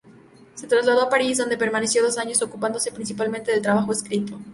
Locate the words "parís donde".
1.11-1.59